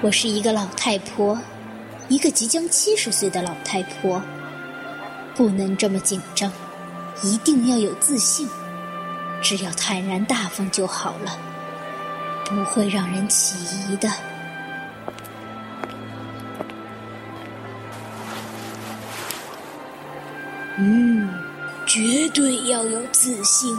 [0.00, 1.36] 我是一个老太婆，
[2.08, 4.22] 一个即将七十岁的老太婆，
[5.34, 6.52] 不能这么紧张，
[7.20, 8.48] 一定要有自信。
[9.42, 11.36] 只要坦然大方就好了，
[12.44, 13.56] 不会让人起
[13.92, 14.08] 疑的。
[20.76, 21.28] 嗯，
[21.86, 23.76] 绝对要有自信，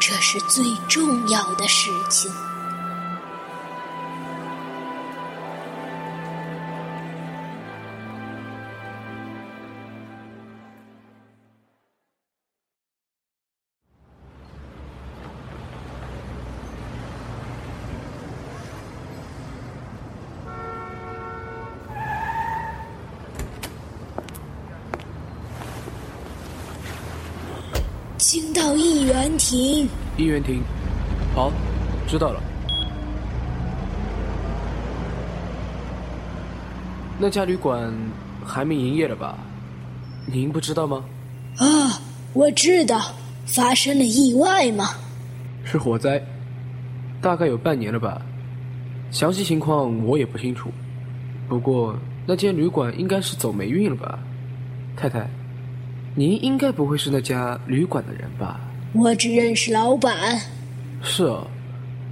[0.00, 2.28] 这是最重要的事情。
[28.26, 29.86] 请到一元亭。
[30.16, 30.62] 一元亭，
[31.34, 31.52] 好，
[32.08, 32.42] 知道了。
[37.18, 37.92] 那家旅馆
[38.42, 39.36] 还没营业了吧？
[40.24, 41.04] 您不知道吗？
[41.58, 42.00] 啊，
[42.32, 42.98] 我知道，
[43.44, 44.94] 发生了意外吗。
[45.62, 46.22] 是火灾，
[47.20, 48.22] 大概有半年了吧。
[49.10, 50.70] 详细情况我也不清楚。
[51.46, 51.94] 不过
[52.26, 54.18] 那间旅馆应该是走霉运了吧，
[54.96, 55.28] 太太。
[56.16, 58.60] 您应该不会是那家旅馆的人吧？
[58.92, 60.40] 我只认识老板。
[61.02, 61.44] 是啊，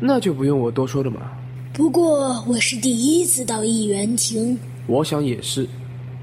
[0.00, 1.20] 那就不用我多说了嘛。
[1.72, 4.58] 不过我是第一次到一元亭。
[4.88, 5.68] 我想也是，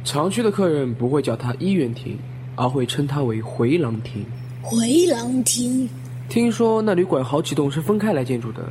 [0.03, 2.19] 常去的客人不会叫它一元亭，
[2.55, 4.25] 而会称它为回廊亭。
[4.61, 5.89] 回廊亭。
[6.27, 8.69] 听说那旅馆好几栋是分开来建筑的，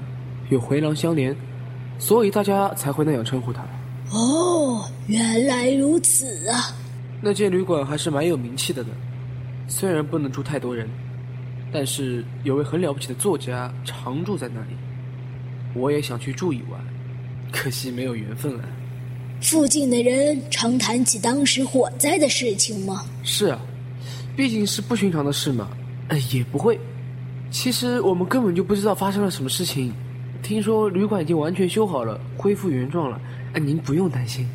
[0.50, 1.34] 有回廊相连，
[1.98, 3.62] 所以大家才会那样称呼它。
[4.12, 6.76] 哦，原来如此啊。
[7.20, 8.90] 那间旅馆还是蛮有名气的呢，
[9.66, 10.88] 虽然不能住太多人，
[11.72, 14.68] 但是有位很了不起的作家常住在那里。
[15.74, 16.80] 我也想去住一晚，
[17.52, 18.64] 可惜没有缘分啊。
[19.40, 23.04] 附近的人常谈起当时火灾的事情吗？
[23.22, 23.60] 是啊，
[24.36, 25.68] 毕竟是不寻常的事嘛。
[26.08, 26.78] 哎，也不会。
[27.50, 29.92] 其实我们根本就不知道发生了什么事情。
[30.42, 33.20] 听说旅馆已经完全修好了，恢复原状了。
[33.52, 34.48] 哎，您不用担心。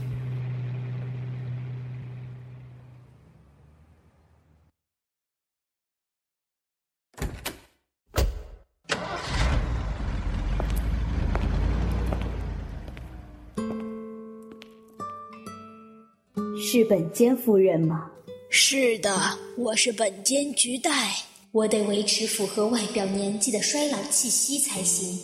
[16.76, 18.10] 是本间夫人吗？
[18.50, 19.16] 是的，
[19.60, 21.14] 我是本间菊代。
[21.52, 25.16] 我得维持符合外表年纪的衰老气息才行。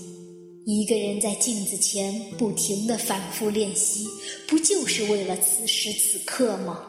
[0.67, 4.05] 一个人在镜子前不停的反复练习，
[4.47, 6.81] 不就是为了此时此刻吗？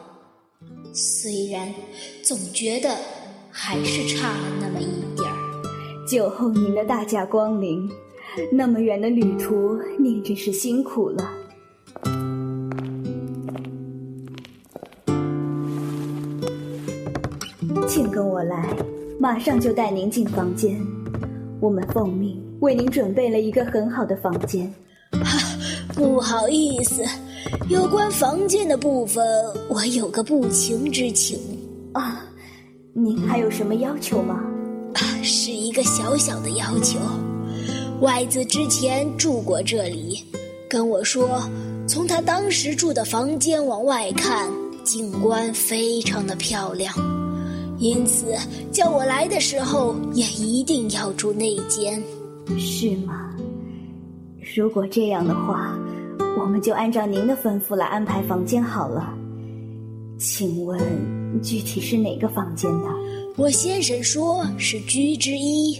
[0.93, 1.73] 虽然
[2.21, 2.95] 总觉得
[3.49, 6.05] 还是差了那么一点儿。
[6.07, 7.89] 酒后您的大驾光临，
[8.51, 11.33] 那么远的旅途，您真是辛苦了。
[18.41, 18.75] 我来，
[19.19, 20.75] 马上就带您进房间。
[21.59, 24.67] 我们奉命为您准备了一个很好的房间。
[25.11, 25.37] 哈，
[25.93, 27.03] 不好意思，
[27.69, 29.23] 有关房间的部分，
[29.69, 31.37] 我有个不情之请。
[31.93, 32.25] 啊，
[32.93, 34.41] 您还有什么要求吗？
[34.95, 36.97] 啊，是一个小小的要求。
[37.99, 40.17] 外子之前住过这里，
[40.67, 41.47] 跟我说，
[41.87, 44.51] 从他当时住的房间往外看，
[44.83, 46.91] 景观非常的漂亮。
[47.81, 48.35] 因此，
[48.71, 51.99] 叫我来的时候也一定要住内间，
[52.55, 53.35] 是吗？
[54.55, 55.75] 如果这样的话，
[56.39, 59.11] 我们就按照您的吩咐来安排房间好了。
[60.19, 60.79] 请问，
[61.41, 62.89] 具体是哪个房间呢？
[63.35, 65.75] 我先生说是居之一。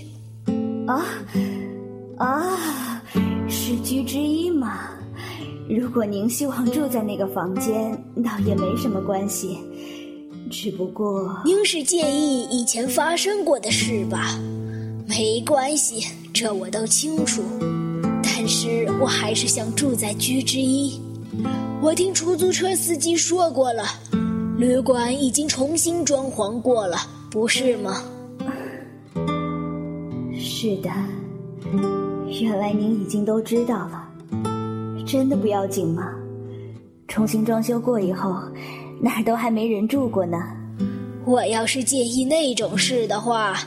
[0.88, 1.06] 啊
[2.18, 3.04] 啊，
[3.48, 4.90] 是居之一吗？
[5.70, 7.94] 如果您希望住在那个房间，
[8.24, 9.60] 倒也没什么关系。
[10.52, 14.38] 只不过，您是介意以前发生过的事吧？
[15.08, 17.42] 没关系，这我都清楚。
[18.22, 21.00] 但是我还是想住在居之一。
[21.82, 23.86] 我听出租车司机说过了，
[24.58, 26.98] 旅馆已经重新装潢过了，
[27.32, 28.04] 不是吗？
[30.38, 30.90] 是的，
[32.42, 34.08] 原来您已经都知道了。
[35.08, 36.14] 真的不要紧吗？
[37.08, 38.36] 重新装修过以后。
[39.04, 40.38] 哪儿都还没人住过呢。
[41.26, 43.58] 我要是介意那种事的话，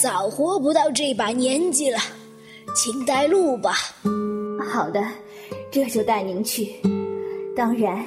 [0.00, 1.98] 早活不到这把年纪了。
[2.76, 3.72] 请带路吧。
[4.68, 5.04] 好的，
[5.70, 6.74] 这就带您去。
[7.56, 8.04] 当然，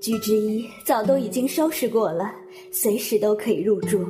[0.00, 2.30] 居之一早都已经收拾过了，
[2.70, 4.04] 随时都可以入住。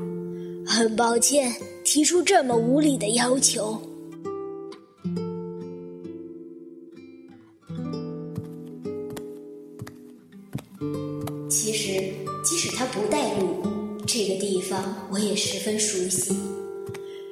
[0.67, 1.53] 很抱歉
[1.85, 3.81] 提出这么无理的要求。
[14.15, 16.37] 这个地方我也十分熟悉。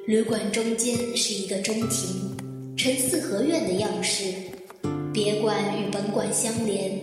[0.06, 2.34] 旅馆中间是一个中庭，
[2.74, 4.32] 呈四合院的样式。
[5.12, 6.98] 别馆与本馆相连，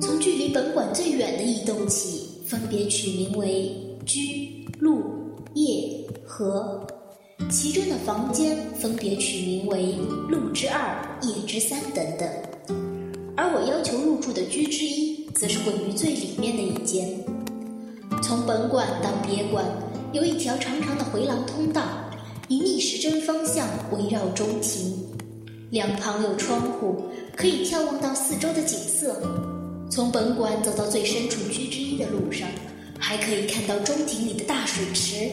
[0.00, 3.70] 从距离本馆最远的一栋起，分别取名为
[4.04, 5.00] 居、陆、
[5.54, 6.84] 夜、和。
[7.48, 9.94] 其中的房间分别取名为
[10.28, 12.28] 路之二、夜之三等等。
[13.36, 17.08] 而我要求入住的居之一，则是位于最里面的一间。
[18.22, 19.64] 从本馆到别馆，
[20.12, 21.82] 有一条长长的回廊通道，
[22.48, 24.94] 以逆时针方向围绕中庭，
[25.70, 29.20] 两旁有窗户，可以眺望到四周的景色。
[29.90, 32.46] 从本馆走到最深处居之一的路上，
[32.98, 35.30] 还可以看到中庭里的大水池。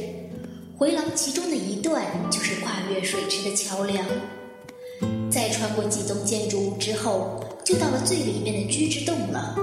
[0.78, 4.06] 回廊其中的一段就是跨越水池的桥梁。
[5.30, 9.56] 再穿过几栋建筑物之后，就到了最里面的居之洞了。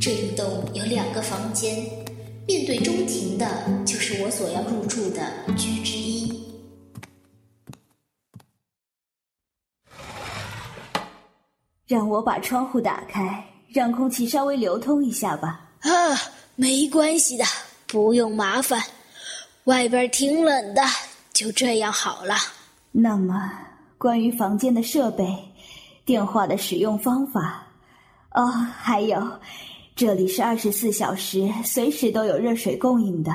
[0.00, 1.84] 这一栋有两个房间，
[2.46, 3.44] 面对中庭的
[3.84, 5.20] 就是我所要入住的
[5.56, 6.46] 居之一。
[11.88, 15.68] 让我把窗户打开，让空气稍微流通一下吧。
[15.80, 15.90] 啊，
[16.54, 17.44] 没关系的，
[17.88, 18.80] 不用麻烦。
[19.64, 20.82] 外边挺冷的，
[21.32, 22.36] 就这样好了。
[22.92, 23.52] 那么，
[23.98, 25.26] 关于房间的设备、
[26.04, 27.66] 电话的使用方法，
[28.30, 29.20] 哦，还有，
[29.96, 33.32] 这里是二十四小时随时都有热水供应的，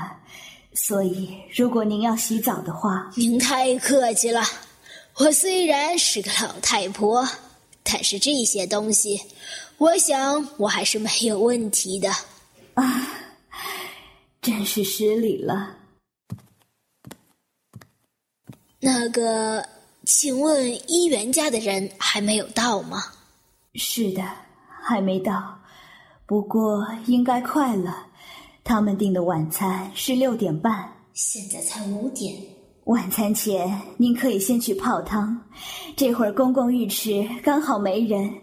[0.75, 4.43] 所以如果您要洗澡的话，您太客气了。
[5.17, 7.27] 我虽然是个老太婆，
[7.81, 9.19] 但是这些东西，
[9.79, 12.11] 我想我还是没有问题的。
[12.75, 13.07] 啊，
[14.39, 15.77] 真是失礼了。
[18.79, 19.67] 那个，
[20.05, 23.03] 请问一元家的人还没有到吗？
[23.73, 24.21] 是的，
[24.83, 25.59] 还没到，
[26.31, 28.07] 不过应该快了。
[28.63, 32.33] 他们订的晚餐是六点半，现在才五点。
[32.85, 35.37] 晚餐前您可以先去泡汤，
[35.93, 38.33] 这会儿公共浴池刚好没人，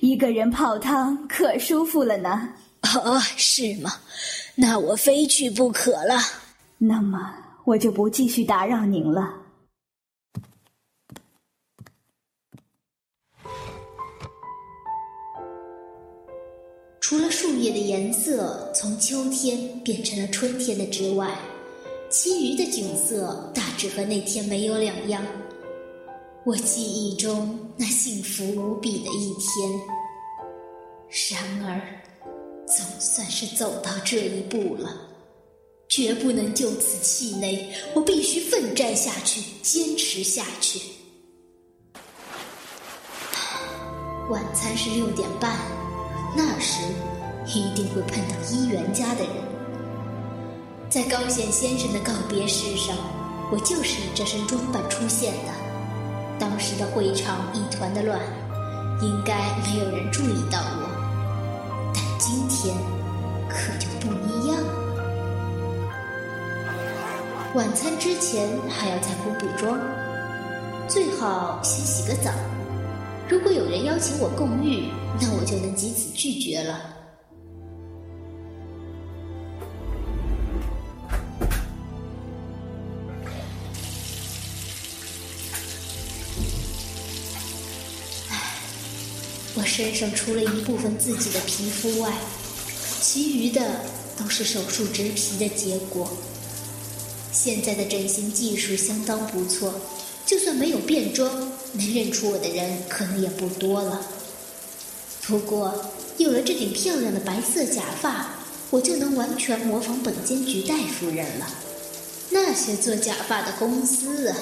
[0.00, 2.48] 一个人泡汤可舒服了呢。
[3.04, 3.92] 哦，是吗？
[4.54, 6.18] 那我非去不可了。
[6.78, 7.34] 那么
[7.64, 9.34] 我就不继续打扰您了。
[17.26, 21.36] 了树叶的颜色从秋天变成了春天的之外，
[22.08, 25.26] 其余的景色大致和那天没有两样。
[26.44, 29.68] 我记忆中那幸福无比的一天。
[31.32, 31.82] 然而，
[32.64, 34.96] 总算是走到这一步了，
[35.88, 40.80] 绝不能就此气馁，我必须奋战下去，坚持下去。
[44.30, 45.58] 晚餐是六点半。
[46.38, 46.82] 那时
[47.46, 49.32] 一定会碰到一元家的人。
[50.88, 52.96] 在高显先生的告别式上，
[53.50, 55.52] 我就是以这身装扮出现的。
[56.38, 58.20] 当时的会场一团的乱，
[59.00, 59.34] 应该
[59.64, 61.92] 没有人注意到我。
[61.94, 62.74] 但今天
[63.48, 64.58] 可就不一样。
[67.54, 69.78] 晚餐之前还要再补补妆，
[70.86, 72.30] 最好先洗个澡。
[73.28, 74.88] 如果有人邀请我共浴，
[75.20, 76.95] 那我就能及此拒绝了。
[89.76, 92.10] 身上除了一部分自己的皮肤外，
[93.02, 93.60] 其余的
[94.16, 96.10] 都是手术植皮的结果。
[97.30, 99.74] 现在的整形技术相当不错。
[100.24, 104.00] 就算没有变装，能认出我的人可能也不多了。
[105.26, 108.30] 不过有了这顶漂亮的白色假发，
[108.70, 111.46] 我就能完全模仿本监局戴夫人了。
[112.30, 114.36] 那些做假发的公司啊，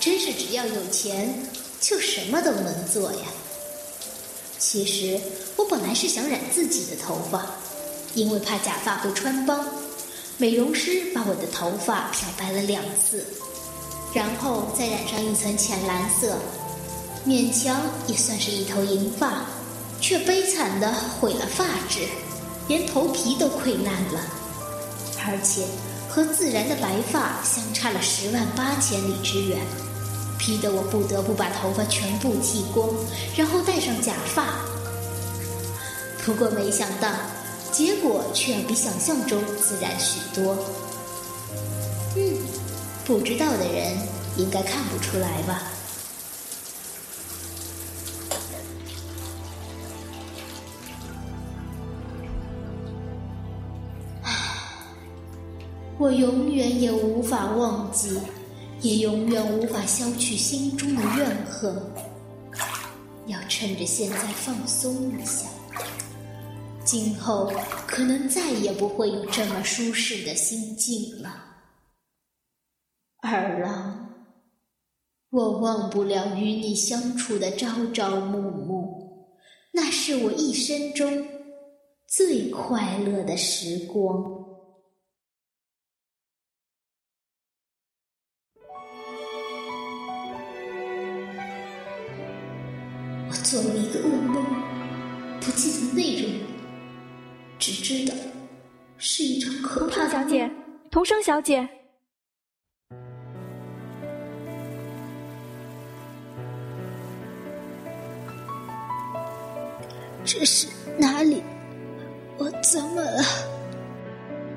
[0.00, 1.48] 真是只要有钱，
[1.82, 3.26] 就什么都能做呀。
[4.66, 5.20] 其实
[5.56, 7.44] 我本来是想染自己的头发，
[8.14, 9.62] 因为怕假发会穿帮，
[10.38, 13.26] 美容师把我的头发漂白了两次。
[14.14, 16.38] 然后再染上一层浅蓝色，
[17.26, 19.44] 勉强也算是一头银发，
[20.00, 20.90] 却悲惨的
[21.20, 22.00] 毁了发质，
[22.66, 24.20] 连头皮都溃烂了，
[25.26, 25.66] 而且
[26.08, 29.58] 和自然的白发相差了十万八千里之远，
[30.44, 32.86] 逼得我不得不把头发全部剃光，
[33.34, 34.58] 然后戴上假发。
[36.24, 37.08] 不过没想到，
[37.72, 40.56] 结果却要比想象中自然许多。
[42.16, 42.36] 嗯。
[43.06, 43.96] 不知道的人
[44.36, 45.62] 应该看不出来吧？
[55.96, 58.20] 我永远也无法忘记，
[58.84, 61.74] 也永远无法消去心中的怨恨。
[63.26, 65.48] 要趁着现在放松一下，
[66.84, 67.50] 今后
[67.86, 71.34] 可能再也不会有这么舒适的心境了。
[73.22, 74.10] 二郎，
[75.30, 79.30] 我忘不了与你相处的朝朝暮暮，
[79.72, 81.26] 那是我一生中
[82.06, 84.33] 最快乐的时光。
[93.54, 94.44] 做了一个噩梦，
[95.40, 96.28] 不记得内容，
[97.56, 98.12] 只知道
[98.98, 100.10] 是一场可怕的。
[100.10, 100.50] 小姐，
[100.90, 101.68] 童生小姐，
[110.24, 110.66] 这是
[110.98, 111.40] 哪里？
[112.36, 113.22] 我怎么了？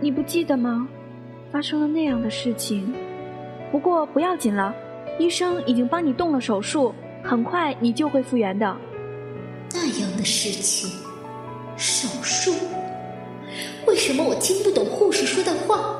[0.01, 0.89] 你不记得吗？
[1.51, 2.91] 发生了那样的事情，
[3.71, 4.73] 不过不要紧了，
[5.19, 8.75] 医生已经帮你动了手术，很快你就会复原的。
[9.73, 10.89] 那样的事情，
[11.77, 12.53] 手术？
[13.85, 15.95] 为什么我听不懂护士说的话？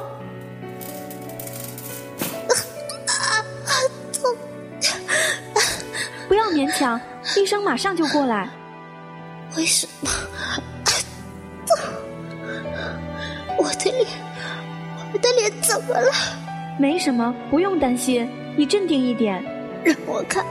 [6.28, 7.00] 不要勉强，
[7.38, 8.50] 医生马上就过来。
[9.56, 10.10] 为什么？
[13.58, 14.08] 我的脸，
[15.14, 16.12] 我的脸怎么了？
[16.78, 19.42] 没什么，不用担心，你镇定一点。
[19.84, 20.46] 让我看，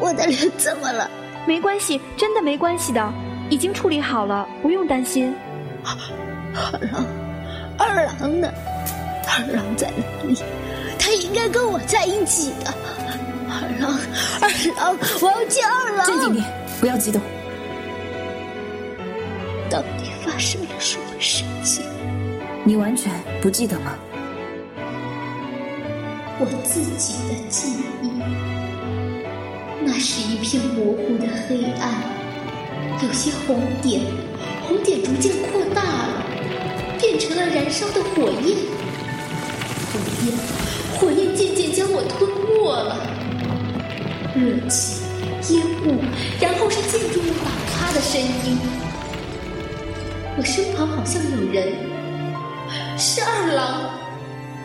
[0.00, 1.10] 我的脸怎么了？
[1.48, 3.10] 没关系，真的没关系的，
[3.48, 5.34] 已经处理好了，不用担心。
[5.82, 7.06] 二郎，
[7.78, 8.52] 二郎呢？
[9.26, 10.36] 二郎在哪里？
[10.98, 12.74] 他应该跟我在一起的。
[13.48, 13.98] 二郎，
[14.42, 16.04] 二郎，我要见二郎。
[16.04, 16.44] 镇静点，
[16.82, 17.18] 不要激动。
[19.70, 21.82] 到底发生了什么事情？
[22.62, 23.94] 你完全不记得吗？
[26.40, 28.47] 我自己的记忆。
[29.90, 32.04] 那是一片模糊的黑暗，
[33.02, 34.02] 有些红点，
[34.66, 36.22] 红点逐渐扩大了，
[37.00, 38.58] 变成了燃烧的火焰。
[39.90, 40.36] 火焰，
[40.98, 43.00] 火焰渐渐将我吞没了。
[44.36, 45.00] 热气，
[45.54, 46.02] 烟雾，
[46.38, 48.58] 然后是建筑物倒塌的声音。
[50.36, 51.72] 我身旁好像有人，
[52.98, 53.90] 是二郎。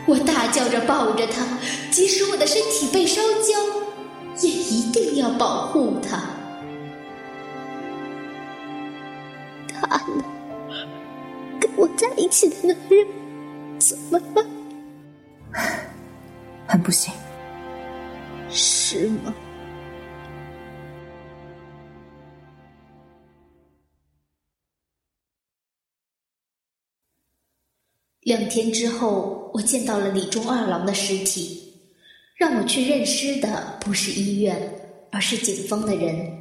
[0.06, 1.48] 我大叫着抱着他，
[1.90, 3.83] 即使我的身体被烧焦。
[4.42, 6.18] 也一定要保护他。
[9.68, 10.24] 他呢？
[11.60, 13.08] 跟我在一起的男人
[13.80, 14.46] 怎么办？
[16.68, 17.14] 很不幸。
[18.50, 19.34] 是吗？
[28.22, 31.73] 两天之后，我见到了李忠二郎的尸体。
[32.36, 34.58] 让我去认尸的不是医院，
[35.12, 36.32] 而是警方的人。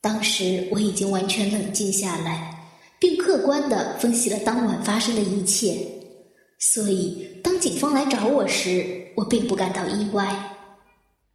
[0.00, 2.68] 当时我已经完全冷静下来，
[3.00, 5.76] 并客观的分析了当晚发生的一切，
[6.58, 10.52] 所以当警方来找我时，我并不感到意外。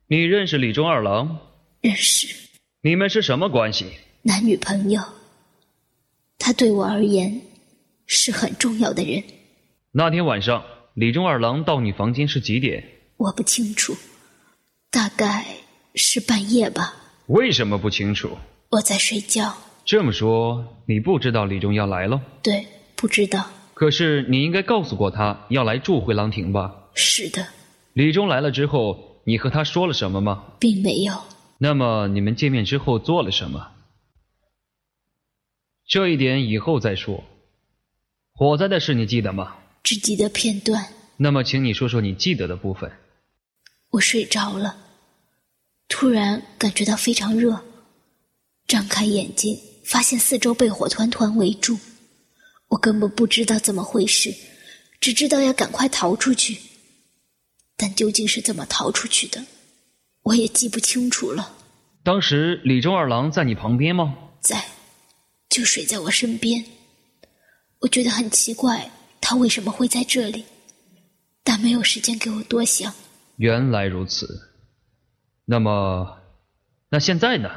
[0.08, 1.38] 你认识李忠二郎？
[1.82, 2.28] 认识。
[2.82, 3.86] 你们是什么关系？
[4.24, 5.02] 男女朋友。
[6.38, 7.42] 他对我而言
[8.06, 9.24] 是很重要的人。
[9.92, 10.64] 那天晚上，
[10.96, 12.84] 李忠二郎到你房间是几点？
[13.22, 13.96] 我不清楚，
[14.90, 15.46] 大概
[15.94, 16.96] 是半夜吧。
[17.28, 18.36] 为什么不清楚？
[18.70, 19.56] 我在睡觉。
[19.86, 22.20] 这么说，你不知道李忠要来了？
[22.42, 23.48] 对，不知道。
[23.76, 26.74] 可是你应该告诉过他要来住回廊亭吧？
[26.96, 27.46] 是的。
[27.94, 30.54] 李忠来了之后，你和他说了什么吗？
[30.60, 31.14] 并没有。
[31.60, 33.68] 那么你们见面之后做了什么？
[35.88, 37.24] 这一点以后再说。
[38.34, 39.58] 火灾的事你记得吗？
[39.84, 40.84] 只记得片段。
[41.18, 42.92] 那么，请你说说你记得的部分。
[43.92, 44.78] 我睡着了，
[45.88, 47.62] 突然感觉到非常热，
[48.68, 51.78] 张开眼睛，发现四周被火团团围住，
[52.70, 54.34] 我根本不知道怎么回事，
[55.02, 56.58] 只知道要赶快逃出去，
[57.76, 59.44] 但究竟是怎么逃出去的，
[60.24, 61.58] 我也记不清楚了。
[62.02, 64.18] 当时李忠二郎在你旁边吗？
[64.40, 64.64] 在，
[65.50, 66.64] 就睡在我身边。
[67.80, 70.46] 我觉得很奇怪，他为什么会在这里，
[71.44, 72.94] 但没有时间给我多想。
[73.42, 74.52] 原来如此，
[75.46, 76.20] 那么，
[76.92, 77.50] 那现在呢？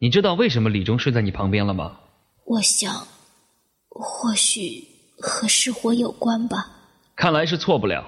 [0.00, 2.00] 你知道为什么李忠睡在你旁边了吗？
[2.44, 3.06] 我想，
[3.88, 4.88] 或许
[5.20, 6.72] 和失火有关吧。
[7.14, 8.04] 看来是错不了。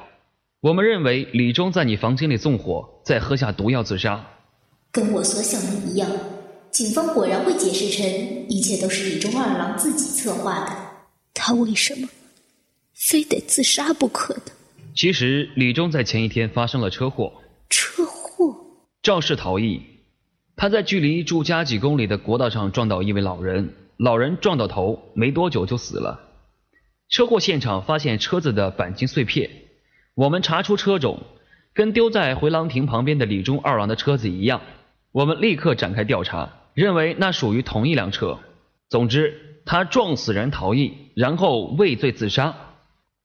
[0.62, 4.26] 我们认为李忠在你房间里纵火，再喝下毒药自杀。
[4.90, 6.10] 跟我所想的一样，
[6.72, 8.04] 警方果然会解释成
[8.48, 10.76] 一切都是李忠二郎自己策划的。
[11.32, 12.08] 他为什么
[12.92, 14.42] 非得自杀不可呢？
[14.94, 17.32] 其实李忠在前一天发生了车祸，
[17.70, 18.54] 车祸，
[19.02, 19.82] 肇事逃逸。
[20.54, 26.20] 他在距离住家几公里的国道上撞到一位老人，老人撞到头，没多久就死了。
[27.08, 29.50] 车祸现场发现车子的钣金碎片，
[30.14, 31.20] 我们查出车种，
[31.72, 34.60] 跟丢在回廊亭旁边的李忠二郎的车子一样。
[35.10, 38.38] 我们立刻展开调查，认为那属于同一辆车。
[38.90, 42.54] 总之，他撞死人逃逸，然后畏罪自杀。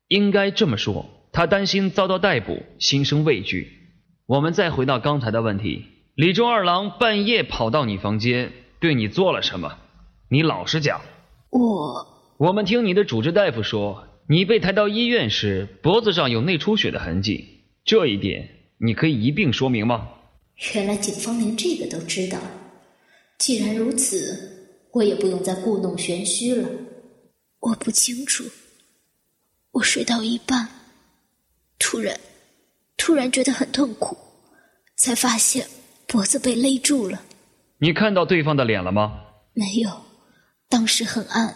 [0.08, 3.72] 应该这么说，他担心遭到逮捕，心生畏惧。
[4.26, 9.78] 我们再回到刚才的问题，李忠二郎半夜跑到你房间，对你做了什么？
[10.30, 11.02] 你老实讲。
[11.50, 12.06] 我
[12.38, 17.46] 我们听你的主治大夫说，你被抬到医院时脖子上有内出血的痕迹，
[17.86, 20.10] 这一点你可以一并说明吗？
[20.74, 22.40] 原来警方连这个都知道。
[23.38, 26.68] 既然如此，我也不用再故弄玄虚了。
[27.60, 28.44] 我不清楚。
[29.72, 30.68] 我睡到一半，
[31.80, 32.20] 突然，
[32.98, 34.18] 突然觉得很痛苦，
[34.98, 35.66] 才发现
[36.08, 37.22] 脖子被勒住了。
[37.80, 39.22] 你看到对方的脸了吗？
[39.54, 39.90] 没有，
[40.70, 41.56] 当时很暗，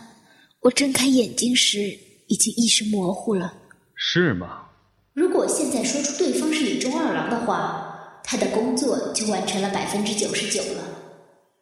[0.61, 1.79] 我睁开眼睛时
[2.27, 3.53] 已经意识模糊了。
[3.95, 4.67] 是吗？
[5.13, 10.83] 如果现在说出对方是李忠二郎的话，他的工作就完成了百分之九十九了。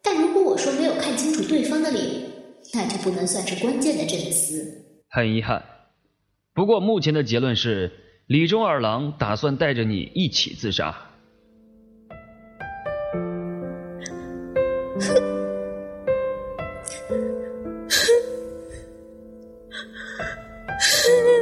[0.02, 2.30] 但如果我说没有看清楚对方的脸，
[2.72, 4.64] 那就不能算是关键的证词。
[5.08, 5.62] 很遗憾。
[6.54, 7.90] 不过目前的结论是，
[8.30, 10.96] 李忠二郎打算带着你一起自杀。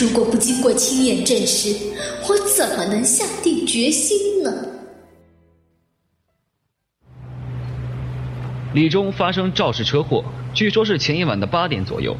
[0.00, 1.76] 如果不经过亲眼证实，
[2.28, 4.52] 我怎么能下定决心呢？
[8.74, 12.16] 李忠发生肇事车祸，据说是前一晚的八点左右。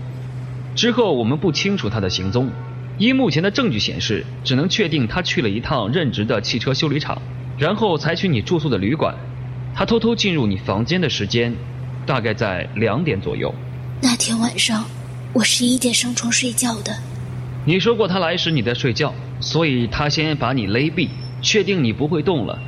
[0.74, 2.50] 之后我们不清楚他的行踪，
[2.98, 7.22] 依目前的证据显示，只能确定他去了一趟任职的汽车修理厂，
[7.56, 9.14] 然后采取你住宿的旅馆。
[9.72, 11.54] 他偷偷进入你房间的时间，
[12.04, 13.54] 大概在两点左右。
[14.02, 14.84] 那天晚上，
[15.32, 16.92] 我十一点上床睡觉的。
[17.68, 21.10] 你说过他来时你在睡觉，所以他先把你勒毙，
[21.42, 22.58] 确定你不会动了，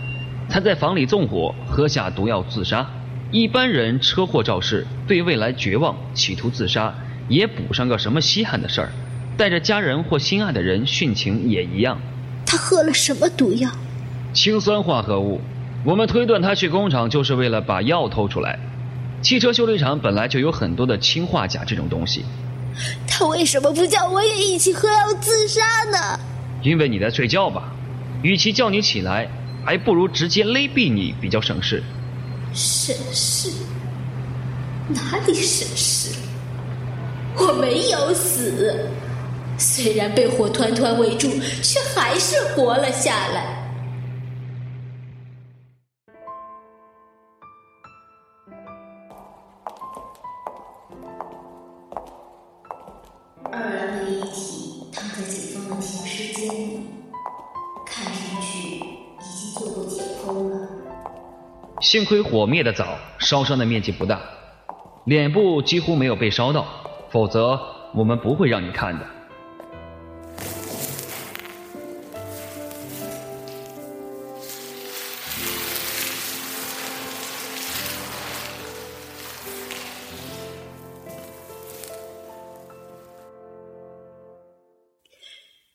[0.46, 2.86] 才在房里纵火，喝下毒药自杀。
[3.30, 6.92] 一般人车祸肇事，对未来绝望，企图自杀，
[7.30, 8.92] 也补上个什么稀罕的事儿，
[9.38, 11.98] 带着家人或心爱的人殉情也一样。
[12.44, 13.70] 他喝了什么毒药？
[14.34, 15.40] 氰酸化合物。
[15.82, 18.58] 我们推断他去工厂就是为了把药偷出来。
[19.22, 22.22] 汽车修理厂本来就有很多的氰化钾这种东西。
[23.06, 26.18] 他为什么不叫我也一起喝药自杀呢？
[26.62, 27.72] 因为你在睡觉吧。
[28.22, 29.28] 与其叫你起来，
[29.64, 31.82] 还不如直接勒毙你比较省事。
[32.52, 33.50] 省事？
[34.88, 36.14] 哪里省事？
[37.36, 38.88] 我没有死，
[39.56, 41.30] 虽然被火团团围住，
[41.62, 43.59] 却还是活了下来。
[61.90, 64.20] 幸亏火灭得早，烧伤的面积不大，
[65.06, 66.64] 脸部几乎没有被烧到，
[67.10, 67.60] 否则
[67.92, 69.04] 我们不会让你看的。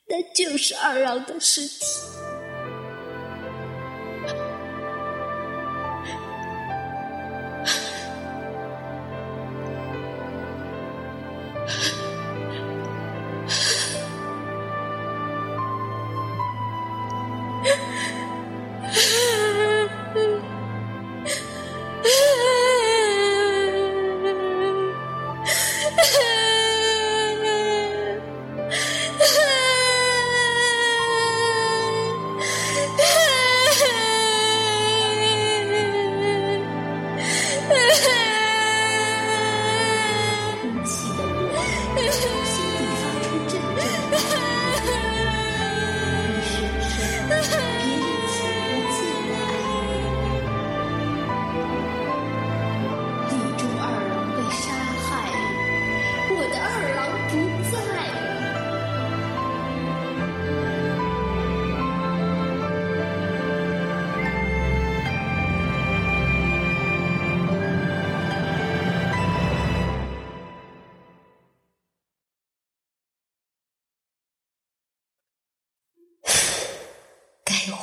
[0.08, 2.14] 那就是二郎的尸体。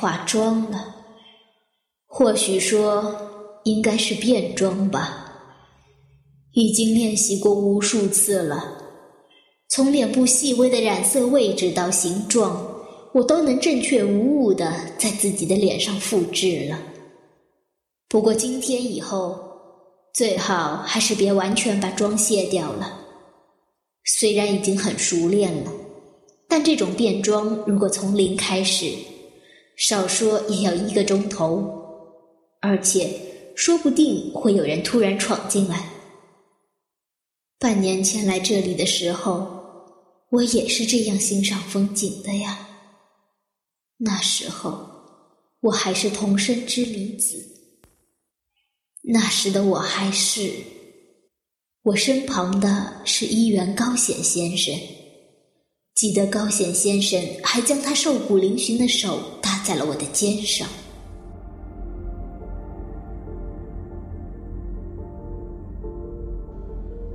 [0.03, 0.93] 化妆了。
[2.05, 3.15] 或许说，
[3.63, 5.31] 应该是变装吧。
[6.51, 8.77] 已经练习过无数次了，
[9.69, 12.67] 从脸部细微的染色位置到形状，
[13.13, 16.77] 我都能正确无误的在自己的脸上复制了。
[18.09, 19.39] 不过今天以后，
[20.13, 22.99] 最好还是别完全把妆卸掉了。
[24.03, 25.71] 虽然已经很熟练了，
[26.49, 28.93] 但这种变装如果从零开始，
[29.75, 31.67] 少说也要一个钟头，
[32.61, 33.09] 而且
[33.55, 35.89] 说不定会有人突然闯进来。
[37.59, 39.47] 半年前来这里的时候，
[40.29, 42.67] 我也是这样欣赏风景的呀。
[43.97, 44.89] 那时候
[45.61, 47.37] 我还是童身之女子，
[49.01, 50.51] 那时的我还是……
[51.83, 54.73] 我身旁的是一元高显先生，
[55.95, 60.67] 记得高显先生还将他瘦骨嶙峋的手搭在了我的肩上。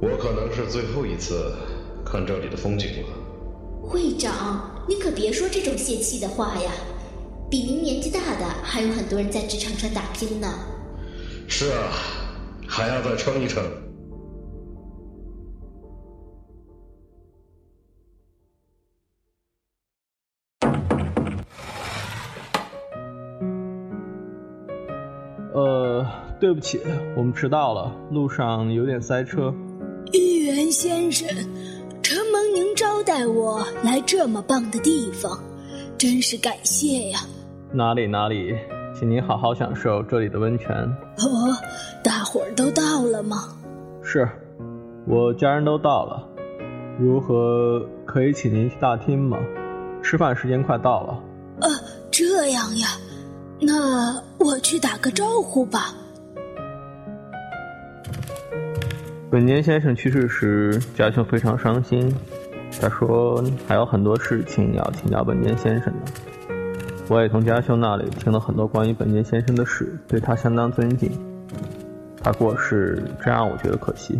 [0.00, 1.52] 我可能是最后一次
[2.04, 3.08] 看这里的风景了。
[3.82, 6.72] 会长，你可别说这种泄气的话呀！
[7.50, 10.52] 比您年纪大的还有很多人在职场上打拼呢。
[11.48, 11.92] 是啊，
[12.66, 13.64] 还要再撑一撑。
[26.48, 26.80] 对不起，
[27.14, 29.52] 我们迟到了，路上有点塞车。
[30.14, 31.28] 议员先生，
[32.02, 35.38] 承蒙您招待我来这么棒的地方，
[35.98, 37.18] 真是感谢呀！
[37.70, 38.54] 哪里哪里，
[38.98, 40.74] 请您好好享受这里的温泉。
[41.18, 41.54] 哦，
[42.02, 43.54] 大伙儿都到了吗？
[44.02, 44.26] 是，
[45.06, 46.26] 我家人都到了。
[46.98, 49.36] 如何可以请您去大厅吗？
[50.02, 51.22] 吃饭时间快到了。
[51.60, 51.68] 呃，
[52.10, 52.88] 这样呀，
[53.60, 55.92] 那我去打个招呼吧。
[59.30, 62.10] 本间先生去世时，家兄非常伤心。
[62.80, 66.00] 他说还有很多事情要请教本间先生呢。
[67.08, 71.10] 我也从家兄那里听了很多关于本间先生的事，对他相当尊敬。
[72.22, 74.18] 他过世，真让我觉得可惜。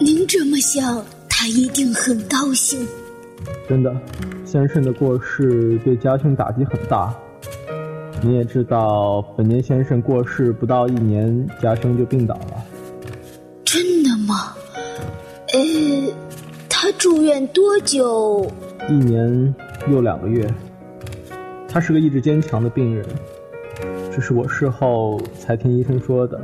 [0.00, 2.84] 您这么想，他一定很高兴。
[3.68, 3.94] 真的，
[4.44, 7.14] 先生的过世对家兄打击很大。
[8.20, 12.49] 你也知道，本间先生过世不到一年，家兄就病倒了。
[15.52, 16.14] 呃，
[16.68, 18.48] 他住院多久？
[18.88, 19.54] 一年
[19.90, 20.48] 又两个月。
[21.68, 23.04] 他是个意志坚强的病人，
[24.14, 26.40] 这是我事后才听医生说的。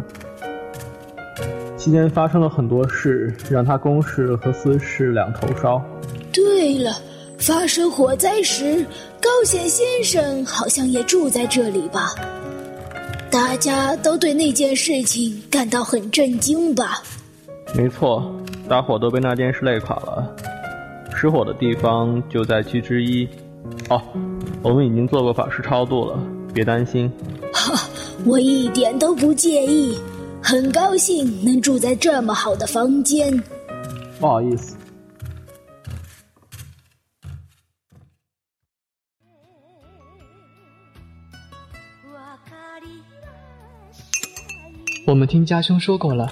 [1.76, 5.80] 期间发生了很多事，让他公事和私事两头烧。
[6.32, 6.92] 对了，
[7.38, 8.84] 发生火灾时，
[9.20, 12.12] 高显先生好像也住在这里吧？
[13.30, 17.02] 大家都对那件事情感到很震惊吧？
[17.74, 18.32] 没错，
[18.68, 20.36] 大伙都被那件事累垮了。
[21.14, 23.28] 失火的地方就在居之一。
[23.88, 24.02] 哦，
[24.62, 26.18] 我们已经做过法师超度了，
[26.52, 27.10] 别担心。
[27.52, 27.88] 哈，
[28.24, 29.96] 我一点都不介意，
[30.42, 33.42] 很高兴能住在这么好的房间。
[34.18, 34.76] 不好意思。
[45.06, 46.28] 我们听家兄说过了，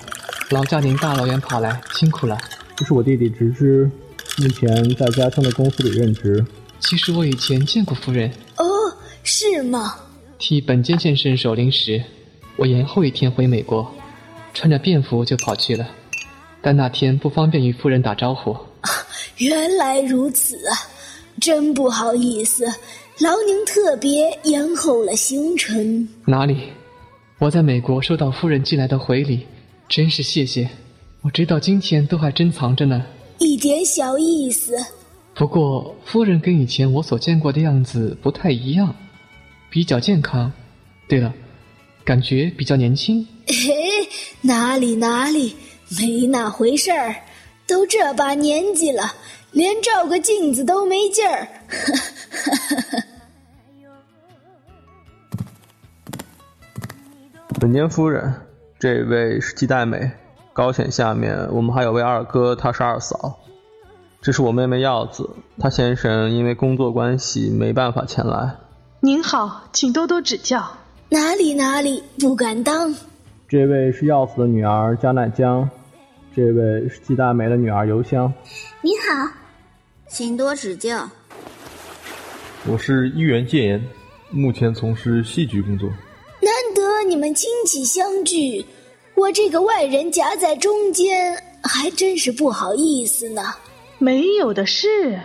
[0.50, 2.38] 劳驾您大老远跑来，辛苦了。
[2.76, 3.90] 这是我弟弟直之，
[4.38, 6.44] 目前在家乡的公司里任职。
[6.80, 8.30] 其实我以前见过夫人。
[8.58, 8.64] 哦，
[9.22, 9.94] 是吗？
[10.38, 12.02] 替本间先生守灵时，
[12.56, 13.90] 我延后一天回美国，
[14.52, 15.88] 穿着便服就跑去了。
[16.60, 18.54] 但那天不方便与夫人打招呼。
[19.38, 20.76] 原来如此啊，
[21.40, 22.66] 真不好意思，
[23.18, 26.06] 劳您特别延后了行程。
[26.26, 26.68] 哪里？
[27.38, 29.46] 我在美国收到夫人寄来的回礼，
[29.88, 30.68] 真是谢谢。
[31.22, 33.04] 我直到今天都还珍藏着呢。
[33.38, 34.76] 一点小意思。
[35.34, 38.94] 不过夫人跟以前我所见过的样子不太一样，
[39.70, 40.52] 比较健康。
[41.08, 41.32] 对了，
[42.04, 43.26] 感觉比较年轻。
[43.46, 44.08] 嘿，
[44.40, 45.56] 哪里哪里，
[46.00, 47.14] 没那回事儿。
[47.66, 49.14] 都这把年纪了，
[49.52, 51.48] 连照个镜子都没劲儿。
[57.58, 58.32] 本年夫人，
[58.84, 60.10] 这位是季代美，
[60.52, 63.40] 高显下面我们还有位二哥，他是二嫂。
[64.20, 68.56] 这是我妹妹耀子，她先生因为工作关系没办法前来。
[69.00, 70.62] 您好，请多多指教。
[71.08, 72.94] 哪里哪里，不敢当。
[73.48, 75.66] 这位是耀子的女儿加奈江，
[76.36, 78.30] 这位是季大美的女儿尤香。
[78.82, 79.32] 你好，
[80.08, 81.08] 请多指教。
[82.66, 83.82] 我是一元戒言，
[84.28, 85.88] 目前从事戏剧工作。
[87.14, 88.66] 你们亲戚相聚，
[89.14, 93.54] 我这个外人夹在中间，还真是不好意思呢。
[93.98, 95.20] 没有的事，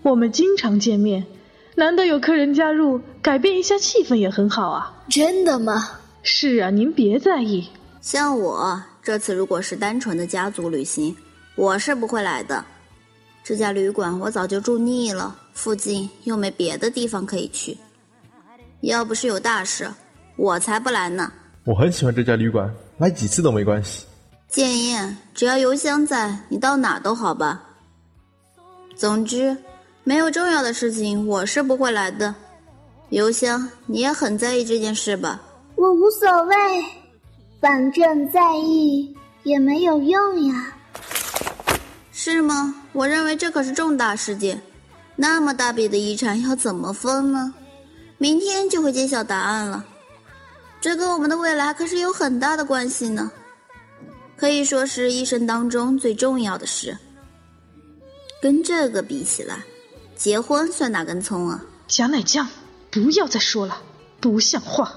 [0.00, 1.26] 我们经常见面，
[1.74, 5.04] 难得有客人加入，改变一下气氛也很好啊。
[5.10, 5.90] 真的吗？
[6.22, 7.68] 是啊，您别在意。
[8.00, 11.14] 像我这次如果是单纯的家族旅行，
[11.54, 12.64] 我是不会来的。
[13.44, 17.76] 这家旅馆我早就住腻了，附近又没别的地方可以去。
[18.80, 19.86] 要不是有大事，
[20.36, 21.32] 我才不来呢。
[21.64, 24.04] 我很喜欢这家旅馆，来几次都没关系。
[24.48, 24.96] 建议
[25.34, 27.62] 只要邮箱在，你到哪都好吧。
[28.94, 29.56] 总之，
[30.04, 32.34] 没有重要的事情，我是不会来的。
[33.10, 35.40] 邮箱，你也很在意这件事吧？
[35.74, 36.54] 我无所谓，
[37.60, 40.72] 反正在意也没有用呀。
[42.12, 42.74] 是吗？
[42.92, 44.60] 我认为这可是重大事件，
[45.16, 47.52] 那么大笔的遗产要怎么分呢？
[48.18, 49.84] 明天就会揭晓答案了，
[50.86, 53.28] 这跟我们的未来可是有很大的关系呢，
[54.36, 56.96] 可以说是一生当中最重要的事。
[58.40, 59.64] 跟这个比起来，
[60.14, 61.60] 结婚算哪根葱啊？
[61.88, 62.46] 贾乃酱，
[62.88, 63.82] 不要再说了，
[64.20, 64.96] 不像话。